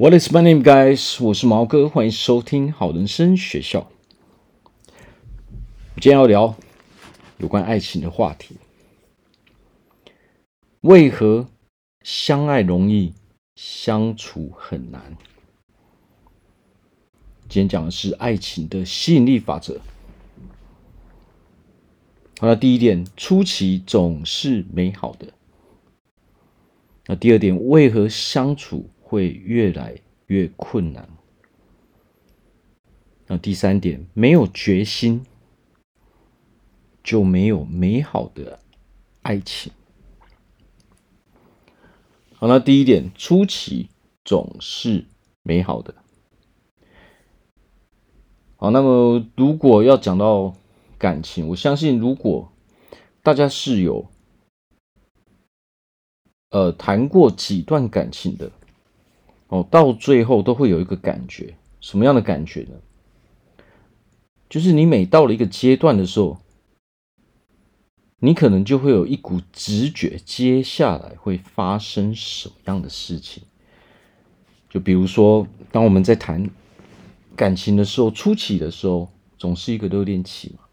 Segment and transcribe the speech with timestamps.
[0.00, 1.20] What is my name, guys？
[1.20, 3.90] 我是毛哥，欢迎收听好人生学校。
[5.96, 6.54] 今天要聊
[7.38, 8.54] 有关爱情的话题。
[10.82, 11.48] 为何
[12.04, 13.12] 相爱容易，
[13.56, 15.16] 相处很难？
[17.48, 19.80] 今天讲的是爱情的吸引力法则。
[22.38, 25.26] 好，那第一点，初期总是美好的。
[27.06, 31.08] 那第二点，为何相处会越来越困难？
[33.26, 35.24] 那第三点，没有决心
[37.02, 38.60] 就没有美好的
[39.22, 39.72] 爱情。
[42.34, 43.88] 好，那第一点，初期
[44.26, 45.06] 总是
[45.42, 45.94] 美好的。
[48.56, 50.54] 好，那么如果要讲到
[50.98, 52.52] 感情，我相信如果
[53.22, 54.06] 大家是有。
[56.50, 58.50] 呃，谈过几段感情的
[59.48, 62.76] 哦，到最后都会有一个感觉，什么样的感觉呢？
[64.48, 66.38] 就是你每到了一个阶段的时候，
[68.20, 73.42] 你可能就会有一股直觉，接下来会发生什么样的事情。
[74.68, 76.48] 就比如说，当我们在谈
[77.34, 80.64] 感情的时候，初期的时候，总是一个热恋期嘛。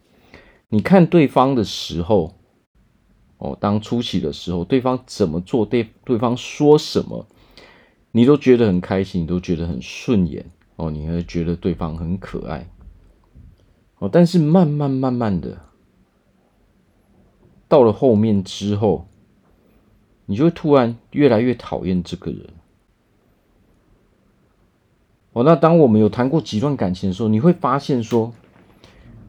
[0.69, 2.35] 你看对方的时候。
[3.37, 7.27] 哦，当初期的时候，对方怎么做，对对方说什么，
[8.15, 12.69] 你都觉得很开心，你都觉得很顺眼哦，你会觉得对方很可爱
[13.99, 14.09] 哦。
[14.09, 15.57] 但是慢慢慢慢的，
[17.67, 19.05] 到了后面之后，
[20.27, 22.53] 你就会突然越来越讨厌这个人
[25.33, 25.43] 哦。
[25.43, 28.33] 那当我们有谈过几段感情的时候，你会发现说。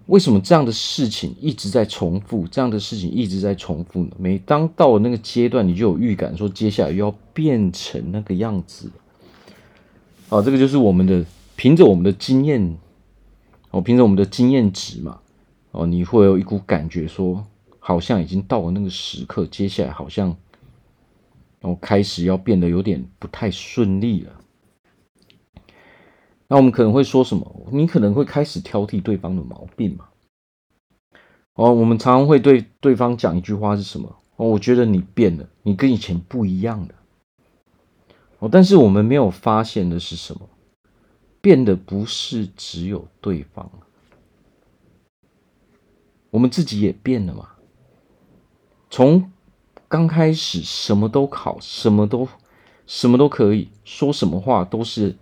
[0.06, 2.46] 为什么这样的事情一直在重复？
[2.48, 4.10] 这样的事情一直在重复呢？
[4.18, 8.90] 每当到了那个阶段，你就有预感说接下来要变成那个样子。
[10.28, 11.24] 好，这个就是我们的
[11.56, 12.77] 凭着我们的经验，
[13.72, 15.18] 哦，凭着我们的经验值嘛，
[15.72, 17.45] 哦，你会有一股感觉说，
[17.80, 20.36] 好像已经到了那个时刻，接下来好像，
[21.62, 24.33] 哦，开始要变得有点不太顺利了。
[26.48, 27.67] 那我们可能会说什么？
[27.73, 30.08] 你可能会开始挑剔对方的毛病嘛？
[31.55, 34.14] 哦，我们常常会对对方讲一句话是什么？
[34.36, 36.95] 哦，我觉得你变了，你跟以前不一样了。
[38.39, 40.48] 哦，但是我们没有发现的是什么？
[41.40, 43.70] 变的不是只有对方，
[46.30, 47.48] 我们自己也变了嘛。
[48.90, 49.33] 从
[49.89, 52.28] 刚开始什么都好，什么都
[52.86, 55.17] 什么都可以说，什么话都是。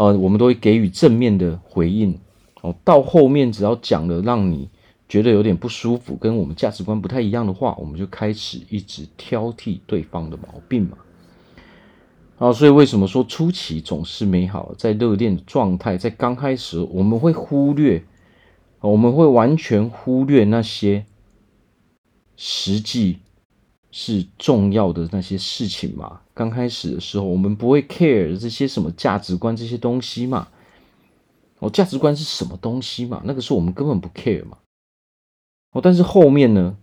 [0.00, 2.18] 呃，我们都会给予正面的回应
[2.62, 2.74] 哦。
[2.82, 4.66] 到后面只要讲了让你
[5.06, 10.96] 觉得有点不舒服，跟我们价值观不太一样的话，我们就开始一直挑剔对方的毛病嘛。
[12.38, 14.74] 啊，所以为什么说初期总是美好？
[14.78, 18.02] 在热恋状态，在刚开始，我们会忽略，
[18.80, 21.04] 我们会完全忽略那些
[22.38, 23.18] 实际。
[23.92, 26.20] 是重要的那些事情嘛？
[26.40, 30.48] 刚开始的时候，我们不会 care 这些什么价值观这些东西嘛？
[31.58, 33.20] 哦，价值观是什么东西嘛？
[33.26, 34.56] 那个时候我们根本不 care 嘛。
[35.72, 36.78] 哦，但是后面呢？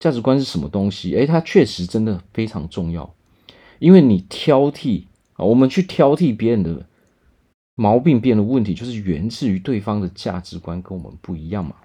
[0.00, 1.14] 价值观是什么东西？
[1.14, 3.14] 诶，它确实真的非常重要，
[3.78, 5.04] 因为你挑剔
[5.34, 6.88] 啊，我们去挑剔别人的
[7.76, 11.76] 毛病、别的问题，就是源自于对方的价值观跟我们不一样嘛。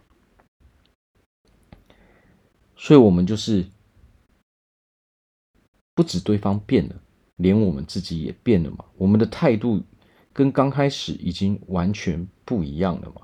[2.75, 3.67] 所以，我们就是
[5.95, 6.95] 不止对方变了，
[7.37, 8.85] 连我们自己也变了嘛。
[8.97, 9.81] 我们的态度
[10.31, 13.21] 跟刚开始已经完全不一样了嘛。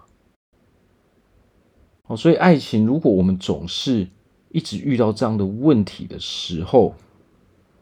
[2.08, 4.08] 哦，所以爱情，如果我们总是
[4.50, 6.96] 一直遇到这样的问题的时候，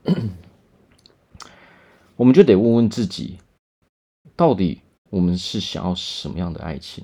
[2.15, 3.37] 我们就得问问自己，
[4.35, 7.03] 到底我们是想要什么样的爱情？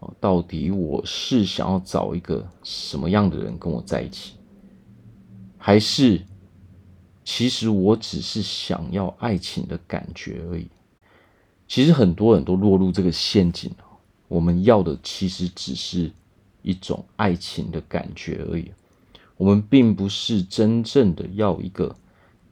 [0.00, 4.36] 哦到底我是想要找一个什么样的人跟我在一起，
[5.58, 6.22] 还是
[7.24, 10.66] 其实我只是想要爱情的感觉而已？
[11.68, 13.70] 其实很多人都落入这个陷阱。
[14.28, 16.10] 我们要的其实只是
[16.62, 18.70] 一种爱情的感觉而已，
[19.36, 21.96] 我们并不是真正的要一个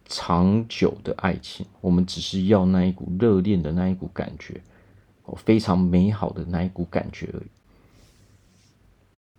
[0.07, 4.61] 长久的爱情，我们只是要那一股热恋的那一股感觉。
[5.25, 7.51] 哦非常美好的那一股感觉而已。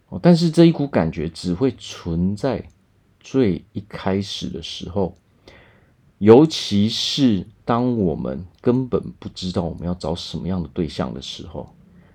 [0.10, 2.64] 哦，但是这一股感觉只会存在
[3.20, 5.18] 最一开始的时候，
[6.20, 11.74] 尤其是当我们根本不知道我们要找什么样的对象的时候，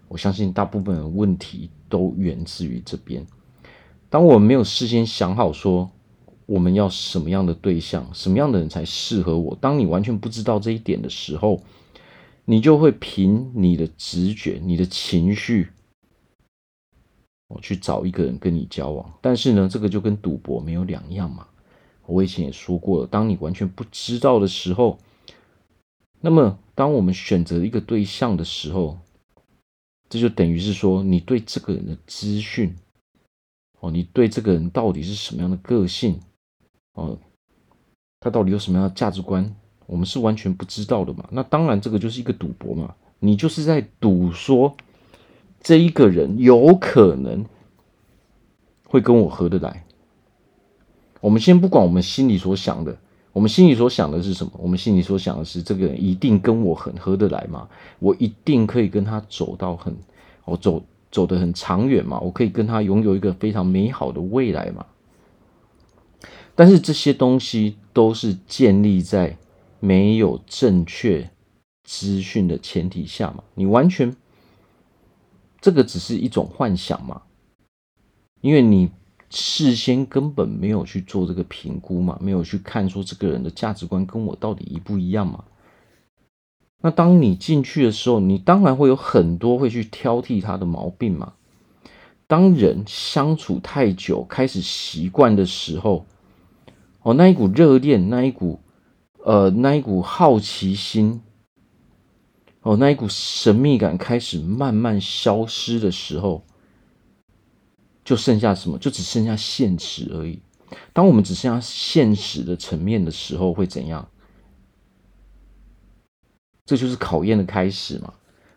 [0.08, 3.26] 我相信大部分的问题都源自于这边。
[4.10, 5.90] 当我们没有事先想好说
[6.46, 9.56] 我们要什么样的对象，什么样的人才适合我。
[9.58, 11.62] 当你完全不知道这一点的时候，
[12.44, 15.70] 你就会凭你的直觉、你的情绪，
[17.48, 19.10] 我去找一个人跟你交往。
[19.22, 21.46] 但是呢，这个就跟赌博没有两样嘛。
[22.06, 24.98] 我以前也说过了，当你完全不知道的时候，
[26.20, 28.98] 那么当我们选择一个对象的时候，
[30.08, 32.76] 这就等于是说，你对这个人的资讯，
[33.80, 36.20] 哦，你对这个人到底是什么样的个性，
[36.92, 37.18] 哦，
[38.20, 39.54] 他到底有什么样的价值观，
[39.86, 41.28] 我们是完全不知道的嘛。
[41.30, 44.76] 那当然，这个就是一个赌博嘛，你就是在赌说，
[45.60, 47.44] 这一个人有可能
[48.86, 49.86] 会跟我合得来。
[51.24, 52.94] 我们先不管我们心里所想的，
[53.32, 54.52] 我们心里所想的是什么？
[54.58, 57.66] 我们心里所想的是这个人一定跟我很合得来吗？
[57.98, 59.96] 我一定可以跟他走到很，
[60.44, 62.20] 我走走得很长远嘛？
[62.20, 64.84] 我可以跟他拥有一个非常美好的未来嘛？
[66.54, 69.38] 但是这些东西都是建立在
[69.80, 71.30] 没有正确
[71.84, 73.42] 资讯的前提下嘛？
[73.54, 74.14] 你完全
[75.58, 77.22] 这个只是一种幻想嘛？
[78.42, 78.90] 因为你。
[79.34, 85.44] 事先根本没有去做这个评估嘛，没有去看说这个人的价值观跟我到底一不一样嘛。
[86.80, 91.32] 那当你进去的时候，你当然会有很多会去挑剔他的毛病嘛。
[92.26, 96.06] 当人相处太久，开始习惯的时候，
[97.02, 98.60] 哦，那一股热恋，那一股
[99.24, 101.22] 呃，那一股好奇心，
[102.62, 106.44] 哦，那一股神秘感开始慢慢消失的时候。
[108.04, 108.78] 就剩下什么？
[108.78, 110.38] 就只剩下现实而已。
[110.92, 114.08] 当我们只剩下现实的层面的时候，会怎样？
[116.66, 118.12] 这就是考验的开始嘛。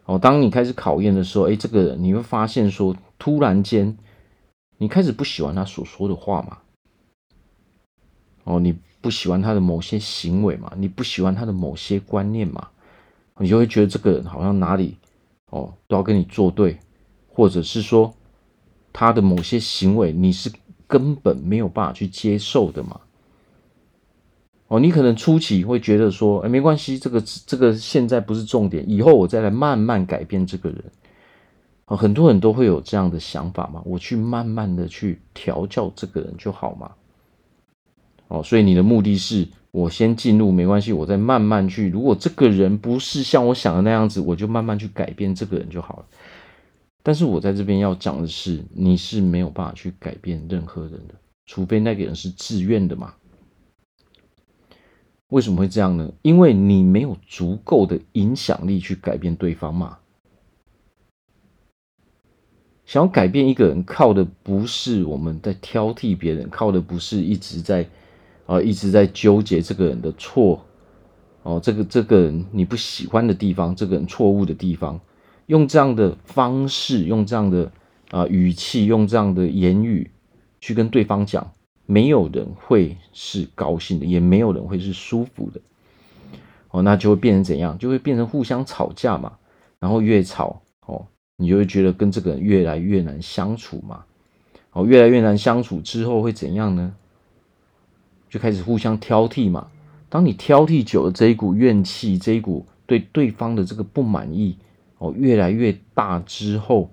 [0.06, 3.98] 哦，当你开始考验的时候，哎，这个你会发现说，突然间
[4.78, 6.58] 你开始不喜欢他所说的话嘛。
[8.44, 10.74] 哦，你不喜欢他的某些行为嘛？
[10.78, 12.70] 你不喜欢他的某些观念嘛？
[13.38, 14.98] 你就会觉得这个人好像哪里
[15.52, 16.80] 哦都要跟你作对，
[17.30, 18.14] 或者是说。
[18.92, 20.52] 他的某些行为，你是
[20.88, 23.02] 根本没有办法去接受的嘛？
[24.68, 30.84] 哦，你可能初期会觉得说，哎，没关系，这个这个现在不是重点，以后我再来慢慢改变这个人。
[31.86, 36.92] 哦，很多人都会有这样的想法嘛，我去慢慢的去调教这个人就好嘛。
[38.28, 41.90] 哦，所以你的目的是我先进入，没关系，我再慢慢去。
[41.90, 46.06] 如果这个人不是像我想的那样子，我就慢慢去改变这个人就好了。
[47.08, 51.16] 但是我在这边要讲的是，你是没有办法去改变任何人的，
[51.46, 53.14] 除非那个人是自愿的嘛。
[55.30, 56.12] 为什么会这样呢？
[56.22, 60.00] 因为你没有足够的影响力去改变对方嘛。
[62.86, 67.88] 想要改变一个人，靠的不是我们在挑剔别人，靠的不是一直在
[68.48, 70.62] 啊一直在纠结这个人的错
[71.44, 75.00] 哦，这个这个人你不喜欢的地方，这个人错误的地方。
[75.48, 77.72] 用这样的方式，用这样的
[78.12, 80.10] 啊、语气，用这样的言语
[80.62, 81.52] 去跟对方讲，
[81.86, 85.60] 没有人会是高兴的，也没有人会是舒服的。
[86.70, 87.78] 哦，那就会变成怎样？
[87.78, 89.34] 就会变成互相吵架嘛。
[89.80, 91.06] 然后越吵，哦，
[91.38, 94.04] 你就会觉得跟这个人越来越难相处嘛。
[94.74, 96.94] 哦，越来越难相处之后会怎样呢？
[98.30, 99.68] 就开始互相挑剔嘛。
[100.10, 104.58] 当你挑剔久了，这一股怨气，这一股对对方的这个不满意。
[105.00, 106.90] 哦，越来越大之后，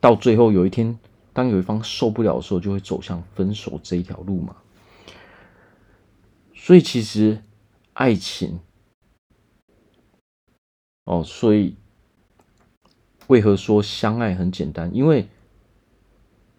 [0.00, 0.98] 到最后有一天，
[1.32, 4.56] 当有一方受不了的时候，就会走向分手这一条路嘛。
[6.54, 7.42] 所以其实
[7.94, 8.60] 爱情，
[11.04, 11.76] 哦，所以
[13.28, 14.94] 为何说相爱很简单？
[14.94, 15.26] 因为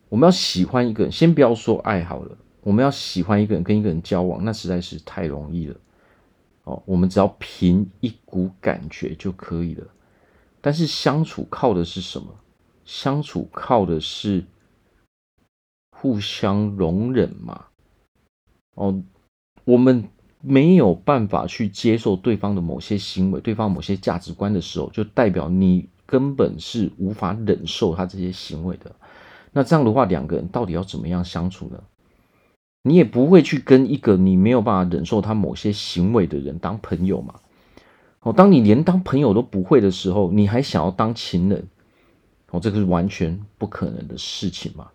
[0.09, 5.75] 我们要喜欢一个人，先不要说爱好了，我们要喜欢一个人，跟一个人交往，那实在是太容易了。
[6.85, 9.87] 我们只要凭一股感觉就可以了。
[10.61, 12.27] 但是相处靠的是什么？
[12.85, 14.43] 相处靠的是
[15.91, 17.65] 互相容忍嘛。
[18.75, 19.01] 哦，
[19.63, 20.07] 我们
[20.41, 28.93] 没有办法去接受对方的某些行为、对方某些价值观的时候，就代表你根本是无法忍受他这些行为的。
[29.51, 31.83] 那这样的话，两个人到底要怎么样相处呢？
[32.83, 37.35] 你也不会去跟一个你没有办法忍受他某些行为的人当朋友嘛。
[38.21, 41.67] 哦，当你连当朋友都不会的时候，你还想要当情人？
[42.51, 44.89] 哦，这个是完全不可能的事情嘛。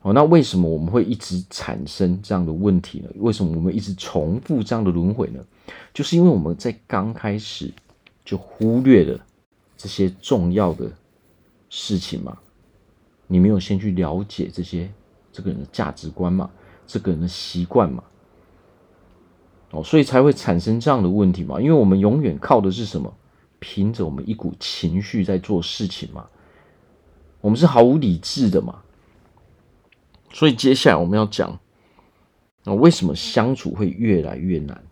[0.00, 3.10] 哦，那为什么我们会一直产生这样的问题呢？
[3.16, 5.44] 为什么我们一直重复这样的轮回呢？
[5.92, 7.72] 就是因为我们在刚开始
[8.24, 9.18] 就忽略了
[9.76, 10.90] 这些重要的
[11.68, 12.38] 事情嘛。
[13.26, 14.88] 你没有先去了解这些
[15.32, 16.48] 这个人的价值观嘛？
[16.88, 18.02] 这个人的习惯嘛。
[19.70, 21.60] 哦，所以才会产生这样的问题嘛。
[21.60, 23.14] 因为我们永远靠的是什么？
[23.60, 26.26] 凭着我们一股情绪在做事情嘛。
[27.40, 28.82] 我们是毫无理智的嘛。
[30.32, 31.60] 所以接下来我们要讲，
[32.64, 34.82] 那为什么相处会越来越难？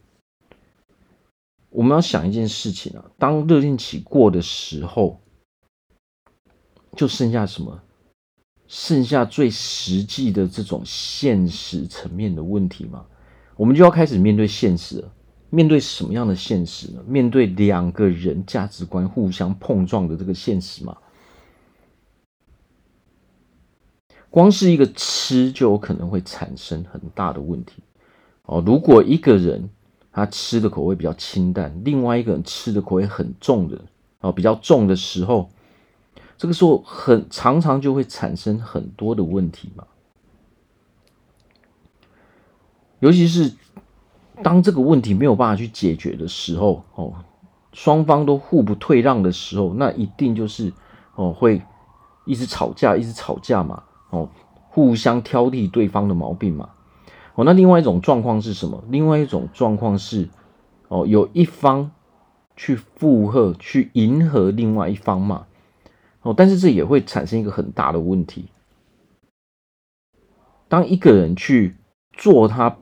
[1.70, 5.20] 我们要想一件事情啊，当热恋期过的时候，
[6.96, 7.82] 就剩下什么？
[8.68, 13.04] 剩下最实际的这种现实层面的问题吗？
[13.56, 15.12] 我们就要开始面对现实了。
[15.48, 17.00] 面对什么样的现实呢？
[17.06, 20.96] 面对两个人价值观互相碰撞的这个现实嘛。
[24.28, 27.82] 光是一个吃就有可能会产生很大的问题
[28.44, 28.62] 哦。
[28.66, 29.70] 如果一个人
[30.12, 33.80] 他吃的口味比较清淡，另外一个人吃的口味很重的
[34.20, 35.48] 哦，比较重的时候，
[36.38, 39.84] 这个时候很常常就会产生很多的问题嘛。
[43.00, 43.52] 尤其是
[44.42, 47.12] 当这个问题没有办法去解决的时候，哦，
[47.72, 50.72] 双方都互不退让的时候，那一定就是
[51.14, 51.62] 哦会
[52.24, 54.28] 一直吵架，一直吵架嘛，哦，
[54.68, 56.70] 互相挑剔对方的毛病嘛，
[57.34, 58.82] 哦，那另外一种状况是什么？
[58.88, 60.28] 另外一种状况是，
[60.88, 61.90] 哦，有一方
[62.56, 65.46] 去附和、去迎合另外一方嘛，
[66.26, 68.46] 哦，但是这也会产生一个很大的问题，
[70.66, 71.76] 当一个人去
[72.12, 72.76] 做他。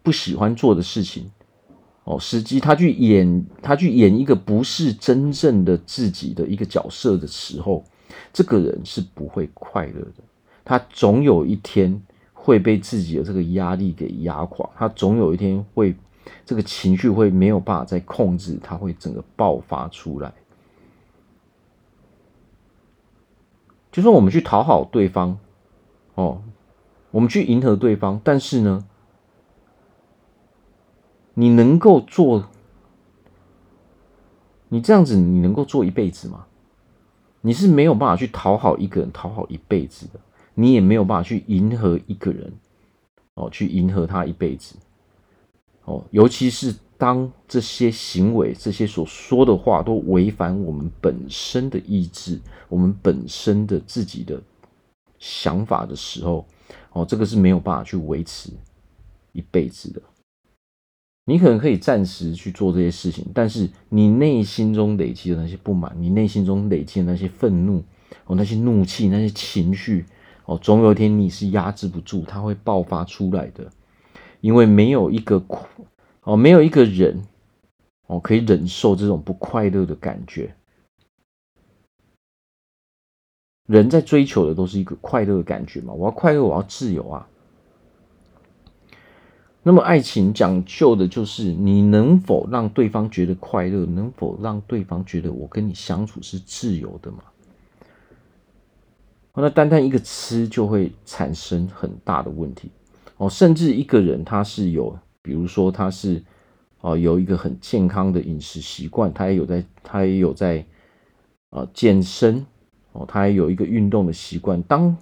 [0.00, 1.30] 不喜欢做的事情，
[2.04, 7.84] 哦，实际他去演，他去演一个不是真正的自己的一个角色的时候，
[8.32, 10.24] 这个人是不会快乐的。
[10.64, 12.00] 他总有一天
[12.32, 15.94] 会被自己的这个压力给压垮，他总有一天会
[16.46, 20.32] 这个情绪会没有办法再控制，他会整个爆发出来。
[23.98, 25.40] 就说我们去讨好对方，
[26.14, 26.40] 哦，
[27.10, 28.86] 我们去迎合对方，但是呢，
[31.34, 32.44] 你能够做，
[34.68, 36.46] 你这样子，你能够做一辈子吗？
[37.40, 40.20] 你是没有办法去讨好一个人，讨好一辈子的。
[40.54, 42.52] 你也没有办法去迎合一个人，
[43.34, 44.76] 哦，去迎合他一辈子，
[45.86, 54.42] 哦，尤其是当这些行为、这些所说的话都违反我们本身的意志，我们本身的自己的
[55.18, 56.44] 想法的时候，
[56.92, 58.50] 哦，这个是没有办法去维持
[59.32, 60.02] 一辈子的。
[61.24, 67.84] 你可能可以暂时去做这些事情，但是你内心中累积的那些不满，你内心中累积的那些愤怒，
[68.26, 70.04] 哦，那些怒气，那些情绪，
[70.46, 73.70] 哦，总有一天你是压制不住，它会爆发出来的。
[74.40, 75.44] 因为没有一个，
[76.28, 77.22] 哦，没有一个人，
[78.06, 80.54] 哦，可以忍受这种不快乐的感觉。
[83.64, 87.26] 人在追求的都是一个快乐的感觉嘛，我要快乐，我要自由啊。
[89.62, 97.22] 那么，爱情讲究的就是你能否让对方觉得快乐，能否让对方觉得我跟你相处是自由的嘛？
[99.32, 102.70] 那单单一个吃就会产生很大的问题
[103.16, 103.30] 哦。
[103.30, 106.22] 甚至一个人他是有，比如说他是
[106.80, 110.64] 哦有一个很健康的饮食习惯，他也有在，他也有在
[111.50, 112.46] 啊健身
[112.92, 114.62] 哦，他也有一个运动的习惯。
[114.62, 114.96] 当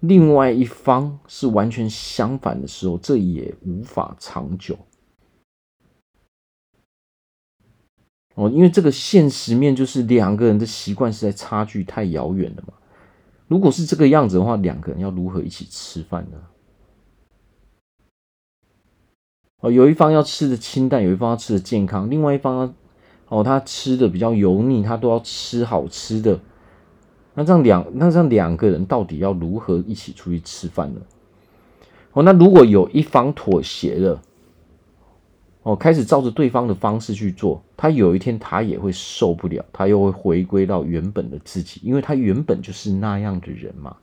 [0.00, 4.78] 另外一方是完全相反的时候，这也无法长久
[8.34, 12.74] 哦，因为这个现实面就是两个人的习惯实在差距太遥远了嘛。
[13.48, 16.38] 如果是这个样子的话，两个人要如何一起吃饭呢？
[19.66, 22.72] 哦，有一方要吃的清淡，有一方要吃的健康，另外一方
[23.28, 26.38] 哦，他吃的比较油腻，他都要吃好吃的。
[27.34, 31.00] 那这样两那这样两个人到底要如何一起出去吃饭呢？
[32.12, 34.22] 哦，那如果有一方妥协了，
[35.64, 43.96] 哦，开始照着对方的方式去做，他有一天他也会受不了，他又会回归到原本的自己，因为他原本就是那样的人嘛。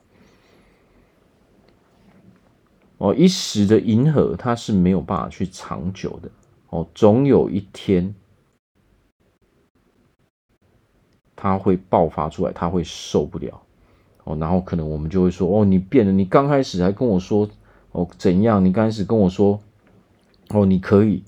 [2.97, 6.29] 哦，一时的迎合他是没有办法去长久的。
[6.69, 8.13] 哦，总有一天。
[11.35, 13.61] 他会爆发出来，他会受不了
[14.23, 17.49] 哦，然后可能我们就会说哦，你变了，你刚开始还跟我说
[17.91, 19.59] 哦怎样，你刚开始跟我说
[20.51, 21.21] 哦你可以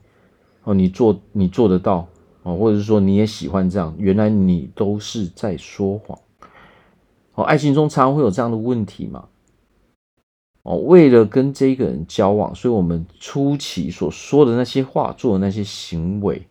[0.63, 2.07] 哦你做你做得到
[2.43, 6.17] 哦，或者是说你也喜欢这样，原来你都是在说谎
[7.33, 7.43] 哦。
[7.43, 9.27] 爱情中常常会有这样的问题嘛
[10.65, 16.47] 哦，为了跟这个人交往，所以我们初期所说的那些话，做的那些行为，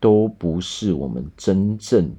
[0.00, 2.10] 都不是我们真正。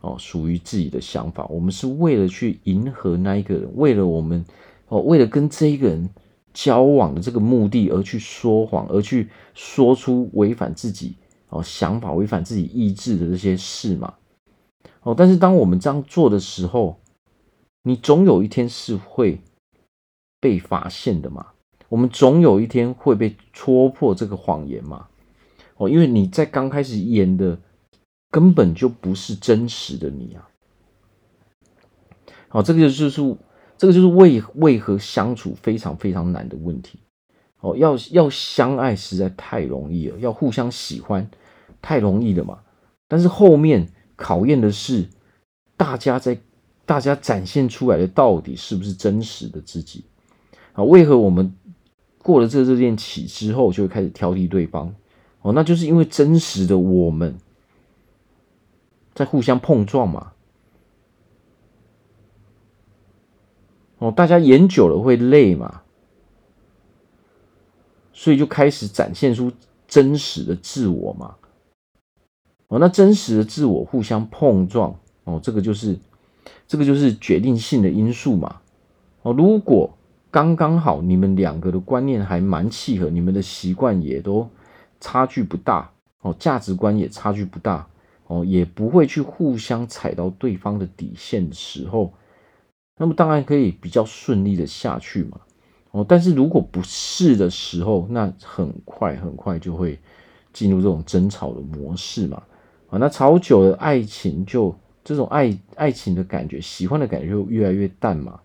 [0.00, 4.42] 哦，属于自己的想法，我们是为了去迎合那一个人，为了我们
[4.88, 6.08] 哦，为了跟这一个人
[6.54, 11.16] 交往的这个目的而去说谎，而去说出违反自己
[11.50, 14.14] 哦想法、违反自己意志的这些事嘛。
[15.02, 16.98] 哦，但是当我们这样做的时候，
[17.82, 19.38] 你总有一天是会
[20.40, 21.46] 被发现的嘛。
[21.88, 25.06] 我们总有一天会被戳破这个谎言嘛。
[25.76, 27.58] 哦，因为你在刚开始演的
[28.30, 30.48] 根本就不是真实的你啊。
[32.48, 33.36] 好，这个就是
[33.78, 36.98] 这个就是为为何相处非常非常难的问题。
[37.60, 41.30] 哦，要要相爱实在太容易了，要互相喜欢
[41.82, 42.60] 太容易了嘛。
[43.08, 45.08] 但是后面考验的是
[45.76, 46.38] 大家在
[46.86, 50.04] 大家展现出来的到底是不是真实的自己
[50.80, 50.84] 啊？
[50.84, 51.54] 为何我们
[52.22, 54.94] 过了这这件起之后就会开始挑剔对方？
[55.42, 57.36] 哦，那就是因为真实的我们
[59.14, 60.32] 在互相碰撞嘛。
[63.98, 65.82] 哦，大家演久了会累嘛，
[68.14, 69.52] 所以就开始展现出
[69.86, 71.36] 真实的自我嘛。
[72.68, 75.98] 哦，那真实的自我互相碰撞，哦，这个就是
[76.66, 78.60] 这个就是决定性的因素嘛。
[79.22, 79.90] 哦，如果
[80.30, 84.48] 刚刚好你们两个的观念还蛮契合，你们的习惯也都。
[85.02, 87.86] 差距不大哦，价值观也差距不大
[88.26, 92.12] 哦，也不会去互相踩到对方的底线的时候，
[92.98, 95.40] 那么当然可以比较顺利的下去嘛
[95.92, 96.04] 哦。
[96.06, 99.98] 但是如果不是的时候，那很快很快就会
[100.52, 102.42] 进入这种争吵的模式嘛
[102.90, 108.38] 啊，那吵久了，爱情就这种爱爱情的感觉，喜欢的感觉就越来越淡嘛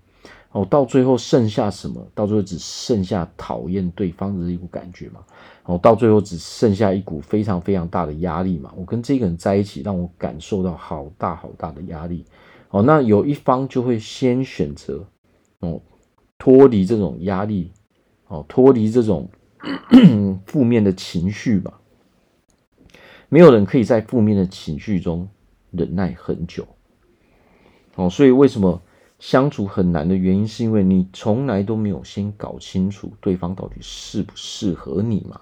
[0.55, 2.01] 哦，到最后剩下什么？
[2.13, 5.19] 到最后只剩下讨厌对方的一股感觉嘛。
[5.65, 8.71] 哦，到最后只剩下一股非常非常大的压力嘛。
[8.77, 12.23] 我跟这个人在一起，让我感受到好大好大的压力。
[12.69, 15.05] 哦，那有一方就会先选择
[15.59, 15.81] 哦
[16.37, 17.73] 脱离这种压力，
[18.29, 19.27] 哦脱离这种
[20.47, 21.81] 负面的情绪吧。
[23.27, 25.27] 没有人可以在负面的情绪中
[25.71, 26.65] 忍耐很久。
[27.95, 28.81] 哦，所以为什么
[29.19, 35.41] 相处很难的原因，是因为你从来都没有先搞清楚对方到底适不适合你嘛。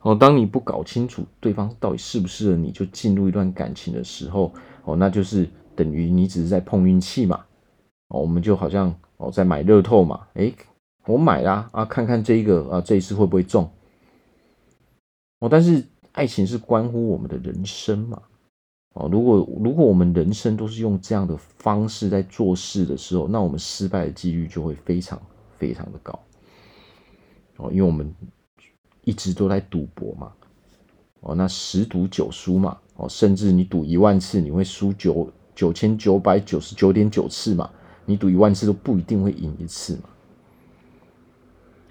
[0.00, 4.52] 哦，当你不搞清楚对方到底适不适合你，就进入一段感情的时候，
[4.84, 7.44] 哦，那就是等于你只是在碰运气嘛。
[8.08, 10.54] 哦，我们就好像哦在买乐透嘛，诶，
[11.06, 13.68] 我买啦啊，看看这一个啊，这一次会不会中？
[15.40, 18.22] 哦，但是爱情是关乎我们的人生嘛。
[18.96, 25.20] 哦，如果如果我们人生都是用这样的方式在做事的时候，那我们失败的几率就会非常
[25.58, 26.18] 非常的高。
[27.58, 28.12] 哦，因为我们。
[29.08, 30.32] 一直都在赌博嘛，
[31.20, 37.70] 哦，那十赌九输嘛，哦，甚至你赌一万次，你会输九九千九百九十九点九次嘛，
[38.04, 40.08] 你赌一万次都不一定会赢一次嘛。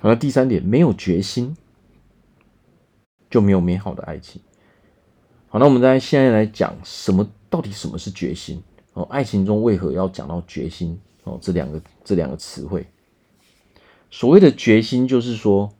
[0.01, 1.55] 好，那第三点，没有决心
[3.29, 4.41] 就没有美好的爱情。
[5.55, 7.25] 好，那我们在现在来讲什么？
[7.49, 8.61] 到底什么是决心？
[8.91, 10.99] 哦，爱情中为何要讲到决心？
[11.23, 12.85] 哦，这两个这两个词汇，
[14.11, 15.71] 所谓的决心就是说。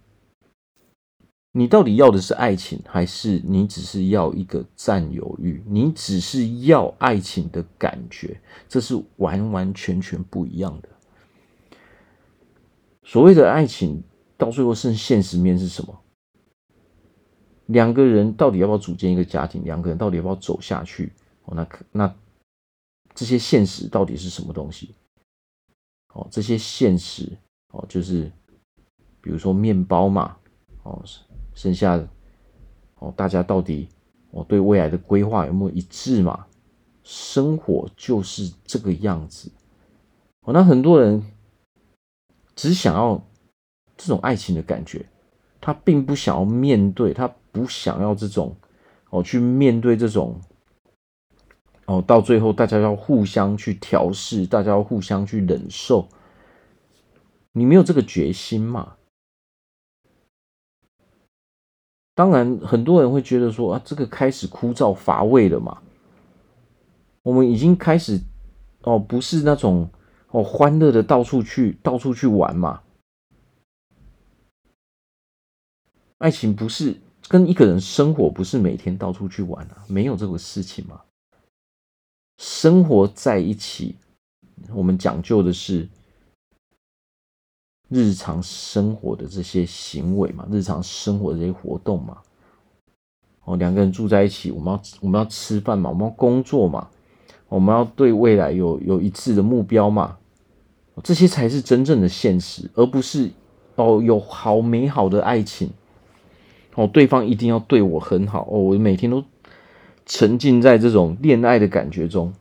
[1.51, 5.61] 你到底要的是爱情，还是你只是要一个占有欲？
[5.67, 10.89] 你只是要爱情的感觉，这是完完全全不一样的。
[13.03, 14.01] 所谓的爱情，
[14.38, 15.99] 到最后是现实面是什么？
[17.67, 19.63] 两个人到底要不要组建一个家庭？
[19.63, 21.12] 两个人到底要不要走下去？
[21.45, 22.15] 哦，那那
[23.13, 24.93] 这些现实到底是什么东西？
[26.13, 27.38] 哦，这些现实
[27.71, 28.32] 哦，就是
[29.21, 30.38] 比如说面包嘛，
[30.84, 31.04] 哦。
[31.56, 32.06] 剩下的
[32.95, 33.88] 哦，大家到底
[34.30, 36.45] 我对未来的规划有没有一致嘛？
[37.01, 39.49] 生活就是这个样子
[40.41, 40.51] 哦。
[40.51, 41.23] 那很多人
[42.58, 43.25] 只想要
[43.95, 45.06] 这种爱情的感觉，
[45.65, 48.56] 他并不想要面对，他不想要这种
[49.10, 50.39] 哦，去面对这种
[51.88, 56.08] 哦，到最后大家要互相去调试，大家要互相去忍受，
[57.51, 58.93] 你没有这个决心嘛？
[62.13, 65.82] 当然，很多人会觉得说啊，这个开始枯燥乏味了嘛。
[67.23, 68.21] 我们已经开始
[68.84, 69.89] 哦，不是那种
[70.30, 72.84] 哦欢乐的到处去到处去玩嘛。
[76.17, 76.95] 爱情不是
[77.28, 81.01] 跟一个人生活，不是每天到处去玩啊，没有这个事情嘛。
[82.38, 83.95] 生活在一起，
[84.73, 85.88] 我们讲究的是。
[87.88, 92.17] 日常生活的这些行为嘛，日常生活的这些活动嘛，
[93.43, 96.89] 哦，两个人住在一起，我们要我们要吃饭嘛，我们要工作嘛，
[97.47, 100.17] 我们要对未来有有一致的目标嘛，
[101.04, 103.30] 这些才是真正的现实，而不是
[103.75, 105.69] 哦有好美好的爱情，
[106.75, 109.23] 哦对方一定要对我很好哦，我每天都
[110.05, 112.33] 沉浸在这种恋爱的感觉中，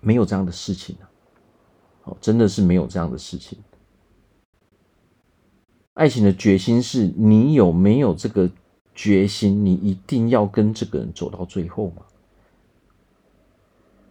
[0.00, 0.96] 没有这样的事情，
[2.04, 3.58] 哦真的是没有这样的事情。
[5.94, 8.50] 爱情的决心是你有没有这个
[8.94, 12.02] 决心，你一定要跟这个人走到最后嘛？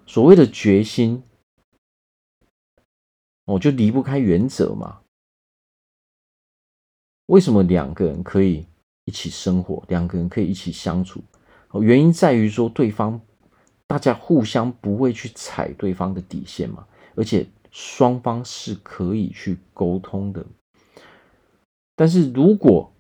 [0.05, 1.23] 所谓的决心。
[3.45, 4.99] 我就离不开原则嘛。
[7.25, 8.67] 为什么两个人可以
[9.09, 11.19] 一起生活，两个人可以一起相处？
[11.81, 13.19] 原因在于说，对方
[13.87, 20.45] 大家互相不会去踩对方的底线嘛，而且双方是可以去沟通的。
[21.95, 22.93] 但是如果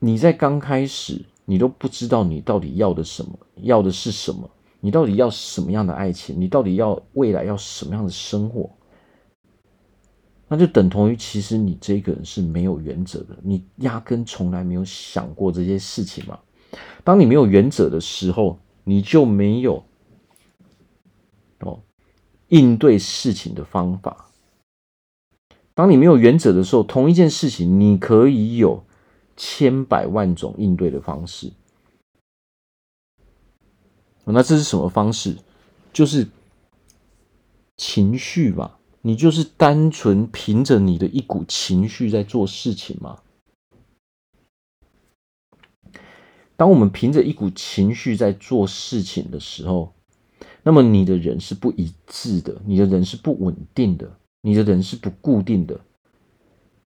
[0.00, 4.50] 你在刚开始，你都不知道你到底要的什么，要的是什么？
[4.80, 6.40] 你到底要什么样的爱情？
[6.40, 8.68] 你到底要未来要什么样的生活？
[10.48, 16.38] 那就等同于其实你这个人是没有原则的，你压根从来没有想过这些事情嘛。
[17.04, 19.84] 当你没有原则的时候，你就没有
[21.60, 21.80] 哦
[22.48, 24.30] 应对事情的方法。
[25.74, 28.82] 当你没有原则的时候，同一件事情你可以有
[29.36, 31.52] 千百万种应对的方式。
[34.24, 35.36] 那这是什么方式？
[35.92, 36.26] 就是
[37.76, 43.20] 情绪嘛，你就是单纯凭着你的一股情绪在做事情吗。
[46.56, 49.92] 当我们凭着一股情绪在做事情的时候，
[50.62, 54.10] 那么你的人是不一致的，你的人是不稳定的，
[54.42, 55.80] 你的人是不固定的。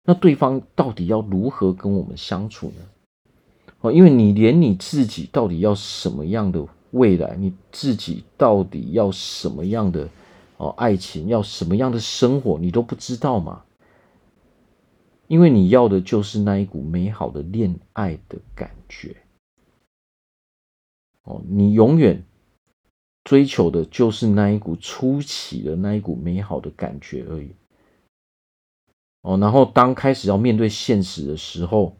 [0.05, 3.33] 那对方到底要如何跟我们相处呢？
[3.81, 6.67] 哦，因为你连你自己到底要什么样的？
[6.91, 10.09] 未来你自己到底要什么样的
[10.65, 13.65] 哦爱情，要什么样的生活，你都不知道吗？
[15.29, 19.15] 因为你要的就是那一股美好的恋爱的感觉
[21.25, 22.25] 哦，你永远
[23.25, 27.51] 追求的就是那一股初期的那一股美好的感觉而已
[29.21, 29.37] 哦。
[29.37, 31.97] 然后当开始要面对现实的时候，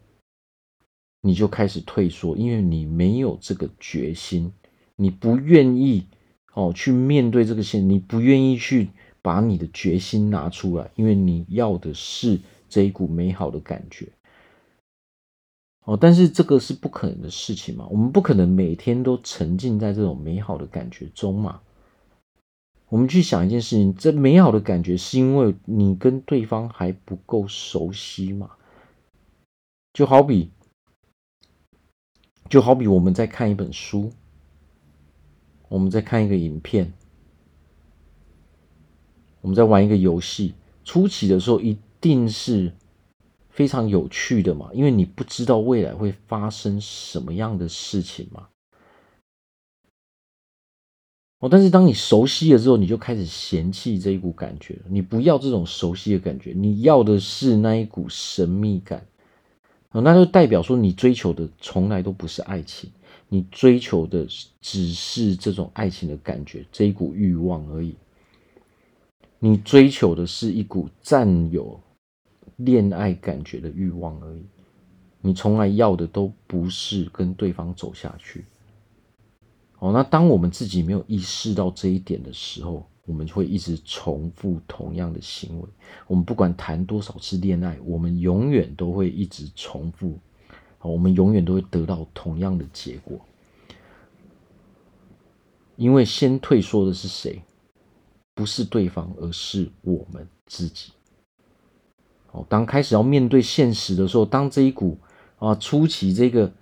[1.21, 4.51] 你就开始退缩，因为你没有这个决心。
[4.97, 6.07] 你不愿意
[6.55, 8.89] 哦去面对这个现，你不愿意去
[9.21, 14.09] 把你的决心拿出来，因为你要的是这一股美好的感觉
[15.85, 15.99] 哦。
[16.01, 21.61] 但是这个是不可能的事情嘛，我们不可能每天都沉浸在这种美好的感觉中嘛。
[22.89, 28.51] 我们去想一件事情，这美好的感觉是因为你跟对方还不够熟悉嘛？
[29.93, 30.51] 就好比，
[32.49, 34.13] 就好比我们在看一本书。
[35.69, 36.93] 我们在看一个影片，
[39.41, 40.55] 我们在玩一个游戏。
[40.85, 42.73] 初期的时候一定是
[43.49, 48.49] 非常有趣的嘛，因为你不知道未来会发生什么样的事情嘛。
[51.41, 54.79] 哦，但是当你熟悉了之后，你就开始嫌弃这一股感觉。
[54.89, 59.07] 你不要这种熟悉的感觉，你要的是那一股神秘感。
[59.91, 62.91] 哦，那就代表说你追求的从来都不是爱情。
[63.35, 64.25] 你追求的
[64.61, 67.97] 只是这种爱情的感觉，这一股欲望而已。
[69.41, 71.81] 你追求的是一股占有
[72.59, 74.43] 恋爱感觉的欲望而已。
[75.21, 78.45] 你从来要的都不是跟对方走下去。
[79.81, 85.67] 哦，那当我们自己没有意识到这一点的时候，我们会一直重复同样的行为。
[86.07, 90.17] 我们不管谈多少次恋爱，我们永远都会一直重复。
[90.89, 93.19] 我们永远都会得到同样的结果，
[95.77, 97.43] 因为先退缩的是谁？
[98.35, 100.93] 不是对方，而是我们自己。
[102.33, 104.99] 哦，当开始要面对现实的时候，当这一股
[105.39, 106.53] 啊初期这个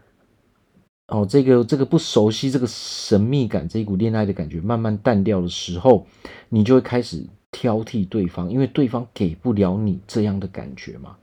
[1.09, 6.07] 哦这个这个不熟悉这个神秘感，这一股恋爱的感觉慢慢淡掉的时候，
[6.49, 11.17] 你就会开始挑剔对方，因为对方给不了你这样的感觉嘛。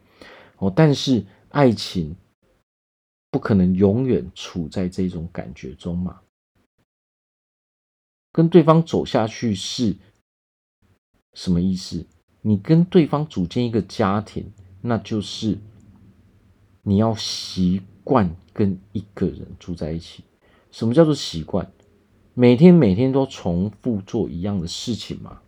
[0.57, 2.15] 哦，但是爱情。
[3.31, 6.21] 不可能永远处在这种感觉中嘛？
[8.31, 9.95] 跟对方走下去是
[11.33, 12.05] 什么意思？
[12.41, 15.57] 你跟对方组建一个家庭，那就是
[16.83, 20.23] 你要习惯跟一个人住在一起。
[20.71, 21.71] 什么叫做习惯？
[22.33, 25.41] 每天每天都重复做一样的事情吗？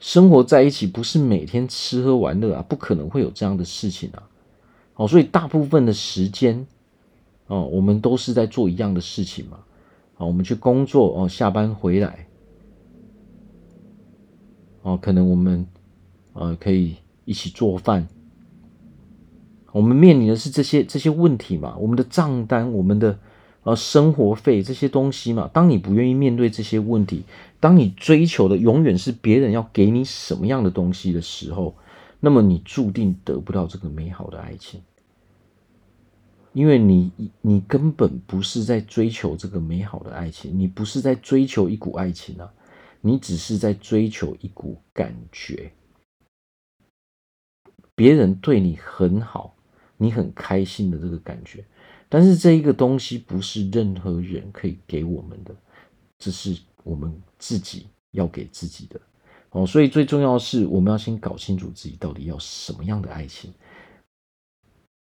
[0.00, 4.28] 生活在一起不是每天吃喝玩乐啊，不可能会有这样的事情啊。
[4.98, 6.66] 哦，所以大部分的时间，
[7.46, 9.58] 哦，我们都是在做一样的事情嘛。
[10.16, 12.26] 啊，我们去工作，哦，下班回来，
[14.82, 15.64] 哦，可能我们
[16.32, 18.08] 呃可以一起做饭。
[19.70, 23.16] 我们面临的是这些这些问题嘛，我们的账单，我们的
[23.62, 25.48] 呃生活费这些东西嘛。
[25.52, 27.22] 当你不愿意面对这些问题，
[27.60, 31.76] 当你追求的永远是别人要给你什么样的东西的时候，
[32.20, 34.82] 那么你注定得不到这个美好的爱情，
[36.52, 42.52] 因为你你根本不是在追求这个美好的爱情，你不是在追求一股爱情啊，
[43.00, 45.72] 你只是在追求一股感觉，
[47.94, 49.54] 别人对你很好。
[50.00, 51.64] 你很开心的这个感觉，
[52.08, 55.52] 但是这一个东西不是任何人可以给我们的，
[56.20, 59.00] 这是我们自己要给自己的
[59.50, 59.66] 哦。
[59.66, 63.52] 所以最重要的是，我们要先搞清楚自己到底要什么样的爱情。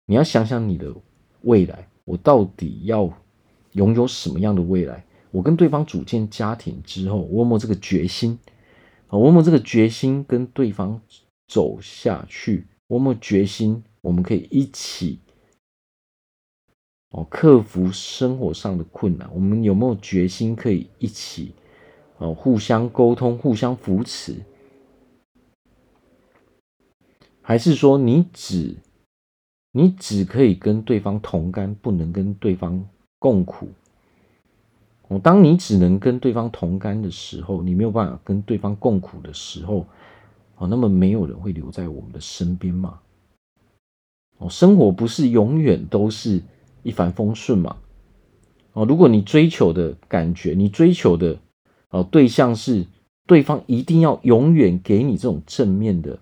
[0.07, 0.95] 你要想想你的
[1.43, 3.11] 未来，我到底要
[3.73, 5.05] 拥有什么样的未来？
[5.31, 8.39] 我跟对方组建家庭之后，我有没有这个决心？
[9.09, 11.01] 啊，我有没有这个决心跟对方
[11.49, 12.67] 走下去？
[12.87, 13.83] 我有没有决心？
[14.01, 15.19] 我们可以一起
[17.11, 19.29] 哦，克服生活上的困难。
[19.35, 21.55] 我们有没有决心可以一起
[22.19, 24.37] 哦，互相沟通、互相扶持？
[27.43, 28.77] 还是说你只
[29.73, 32.83] 你只可以跟对方同甘，不能跟对方
[33.19, 33.69] 共苦？
[35.09, 39.87] 哦，当你只能跟对方同甘的时候，你没有办法跟对方共苦的时候，
[40.57, 43.01] 哦，那么没有人会留在我们的身边吗？
[44.39, 46.43] 哦，生活不是永远都是
[46.83, 47.77] 一帆风顺嘛？
[48.73, 51.39] 哦，如果你追求的感觉，你追求的
[51.95, 52.85] 哦对象是
[53.25, 56.19] 对方一定要永远给你这种正面的，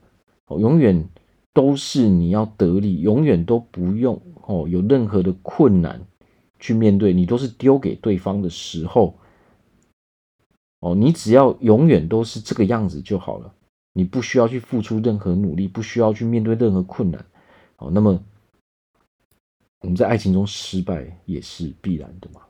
[0.46, 1.08] 哦，永远
[1.54, 6.02] 都是你要得利，永远都不用哦有任何的困难
[6.60, 9.18] 去面对，你都是丢给对方的时候，
[10.80, 13.54] 哦，你只要永远都是这个样子就好了，
[13.94, 17.24] 你不需要去付出任何努力，不需要去面对任何困难。
[17.78, 18.22] 哦，那么
[19.80, 22.42] 我们在爱情中失败也是必然的嘛。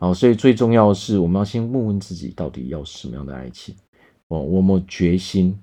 [0.00, 3.76] 好，所以最重要的是，我们要先问问自己，到底要什么样的爱情？
[4.28, 5.60] 哦，我有决心，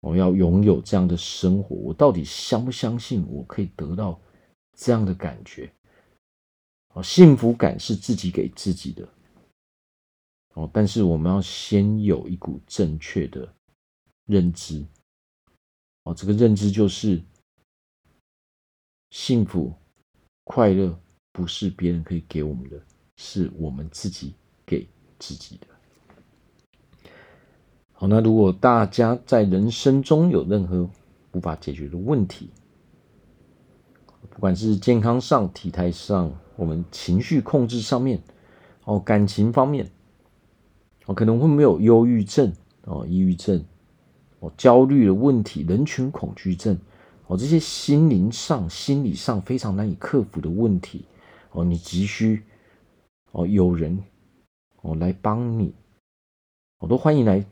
[0.00, 1.74] 我要拥有这样的生活？
[1.74, 4.20] 我到底相不相信我可以得到
[4.76, 5.68] 这样的感觉？
[6.94, 9.08] 哦，幸福感是自己给自己的。
[10.54, 13.52] 哦，但是我们要先有一股正确的
[14.26, 14.86] 认知。
[16.04, 17.20] 哦，这个认知就是。
[19.10, 19.72] 幸福、
[20.44, 20.94] 快乐
[21.32, 22.78] 不是别人可以给我们的，
[23.18, 24.32] 是我们自己
[24.64, 25.66] 给自己的。
[27.92, 30.88] 好，那如果大家在人生中有任何
[31.32, 32.48] 无法解决的问题，
[34.30, 38.22] 不管是健康上、体态上、我们情绪控制上面，
[38.84, 39.90] 哦，感情方面，
[41.06, 42.52] 哦，可能会没有忧郁症、
[42.84, 43.64] 哦，抑郁症、
[44.38, 46.78] 哦，焦虑的问题、人群恐惧症。
[47.26, 51.04] 哦，这些心灵上、心理上非常难以克服的问题，
[51.50, 52.42] 哦，你急需
[53.32, 54.02] 哦有人
[54.82, 55.72] 哦来帮你，
[56.78, 57.44] 我都欢迎来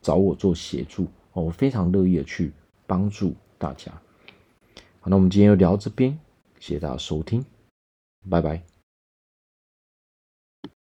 [0.00, 2.52] 找我做协助哦，我非常乐意的去
[2.86, 3.92] 帮助大家。
[5.00, 6.18] 好，那我们今天就聊到这边，
[6.58, 7.44] 谢谢大家收听，
[8.28, 8.77] 拜拜。